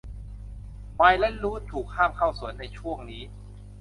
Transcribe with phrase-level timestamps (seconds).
[0.95, 3.23] ไมค์และรูธถูกห้ามเข้าสวนในช่วงนี้